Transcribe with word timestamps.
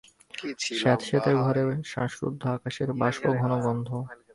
স্যাঁতসেতে 0.79 1.31
ঘরে 1.43 1.61
শ্বাসরুদ্ধ 1.91 2.41
আকাশের 2.55 2.89
বাষ্পঘন 3.01 3.51
গন্ধ। 3.65 3.89